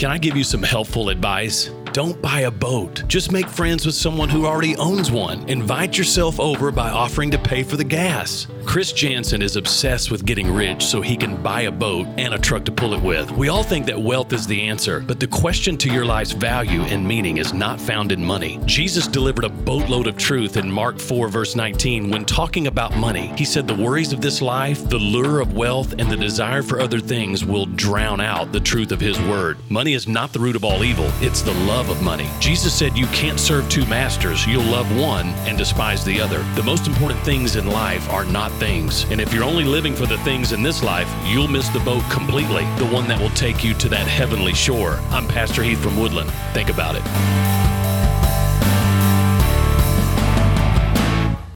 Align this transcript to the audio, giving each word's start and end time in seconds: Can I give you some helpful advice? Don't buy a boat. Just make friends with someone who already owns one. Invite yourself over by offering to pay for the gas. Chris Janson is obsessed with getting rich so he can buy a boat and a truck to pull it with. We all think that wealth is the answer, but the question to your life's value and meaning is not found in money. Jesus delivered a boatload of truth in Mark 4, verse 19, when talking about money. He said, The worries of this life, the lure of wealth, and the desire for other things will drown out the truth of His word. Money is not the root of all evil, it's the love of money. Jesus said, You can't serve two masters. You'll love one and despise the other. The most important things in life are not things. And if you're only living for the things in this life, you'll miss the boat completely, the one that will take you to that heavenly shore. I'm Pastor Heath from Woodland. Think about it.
Can 0.00 0.10
I 0.10 0.16
give 0.16 0.34
you 0.34 0.44
some 0.44 0.62
helpful 0.62 1.10
advice? 1.10 1.68
Don't 1.92 2.22
buy 2.22 2.40
a 2.40 2.50
boat. 2.52 3.02
Just 3.08 3.32
make 3.32 3.48
friends 3.48 3.84
with 3.84 3.96
someone 3.96 4.28
who 4.28 4.46
already 4.46 4.76
owns 4.76 5.10
one. 5.10 5.48
Invite 5.48 5.98
yourself 5.98 6.38
over 6.38 6.70
by 6.70 6.88
offering 6.88 7.32
to 7.32 7.38
pay 7.38 7.64
for 7.64 7.76
the 7.76 7.82
gas. 7.82 8.46
Chris 8.64 8.92
Janson 8.92 9.42
is 9.42 9.56
obsessed 9.56 10.12
with 10.12 10.24
getting 10.24 10.54
rich 10.54 10.84
so 10.84 11.00
he 11.00 11.16
can 11.16 11.42
buy 11.42 11.62
a 11.62 11.70
boat 11.72 12.06
and 12.16 12.32
a 12.32 12.38
truck 12.38 12.64
to 12.66 12.70
pull 12.70 12.94
it 12.94 13.02
with. 13.02 13.28
We 13.32 13.48
all 13.48 13.64
think 13.64 13.86
that 13.86 14.00
wealth 14.00 14.32
is 14.32 14.46
the 14.46 14.68
answer, 14.68 15.00
but 15.00 15.18
the 15.18 15.26
question 15.26 15.76
to 15.78 15.92
your 15.92 16.04
life's 16.04 16.30
value 16.30 16.82
and 16.82 17.04
meaning 17.04 17.38
is 17.38 17.52
not 17.52 17.80
found 17.80 18.12
in 18.12 18.24
money. 18.24 18.60
Jesus 18.66 19.08
delivered 19.08 19.44
a 19.44 19.48
boatload 19.48 20.06
of 20.06 20.16
truth 20.16 20.56
in 20.56 20.70
Mark 20.70 21.00
4, 21.00 21.26
verse 21.26 21.56
19, 21.56 22.10
when 22.10 22.24
talking 22.24 22.68
about 22.68 22.96
money. 22.96 23.32
He 23.36 23.44
said, 23.44 23.66
The 23.66 23.74
worries 23.74 24.12
of 24.12 24.20
this 24.20 24.40
life, 24.40 24.88
the 24.88 24.98
lure 24.98 25.40
of 25.40 25.56
wealth, 25.56 25.94
and 25.98 26.08
the 26.08 26.16
desire 26.16 26.62
for 26.62 26.80
other 26.80 27.00
things 27.00 27.44
will 27.44 27.66
drown 27.66 28.20
out 28.20 28.52
the 28.52 28.60
truth 28.60 28.92
of 28.92 29.00
His 29.00 29.18
word. 29.22 29.58
Money 29.68 29.94
is 29.94 30.06
not 30.06 30.32
the 30.32 30.38
root 30.38 30.54
of 30.54 30.64
all 30.64 30.84
evil, 30.84 31.10
it's 31.20 31.42
the 31.42 31.54
love 31.64 31.79
of 31.88 32.02
money. 32.02 32.28
Jesus 32.40 32.74
said, 32.74 32.98
You 32.98 33.06
can't 33.06 33.40
serve 33.40 33.68
two 33.68 33.86
masters. 33.86 34.46
You'll 34.46 34.64
love 34.64 34.94
one 34.98 35.28
and 35.46 35.56
despise 35.56 36.04
the 36.04 36.20
other. 36.20 36.42
The 36.54 36.62
most 36.62 36.86
important 36.86 37.20
things 37.20 37.56
in 37.56 37.66
life 37.66 38.08
are 38.10 38.24
not 38.24 38.50
things. 38.52 39.04
And 39.04 39.20
if 39.20 39.32
you're 39.32 39.44
only 39.44 39.64
living 39.64 39.94
for 39.94 40.06
the 40.06 40.18
things 40.18 40.52
in 40.52 40.62
this 40.62 40.82
life, 40.82 41.08
you'll 41.24 41.48
miss 41.48 41.68
the 41.68 41.80
boat 41.80 42.02
completely, 42.10 42.64
the 42.76 42.90
one 42.92 43.08
that 43.08 43.20
will 43.20 43.30
take 43.30 43.64
you 43.64 43.74
to 43.74 43.88
that 43.88 44.06
heavenly 44.06 44.54
shore. 44.54 45.00
I'm 45.10 45.26
Pastor 45.28 45.62
Heath 45.62 45.80
from 45.80 45.98
Woodland. 45.98 46.30
Think 46.52 46.68
about 46.68 46.96
it. 46.96 47.69